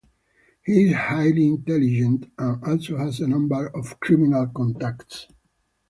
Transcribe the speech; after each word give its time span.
He 0.65 0.85
is 0.89 0.95
highly 0.95 1.45
intelligent 1.45 2.25
and 2.39 2.63
also 2.63 2.97
has 2.97 3.19
a 3.19 3.27
number 3.27 3.67
of 3.67 3.99
criminal 3.99 4.47
contacts. 4.47 5.27